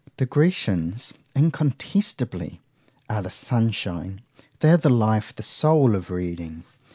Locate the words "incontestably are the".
1.35-3.29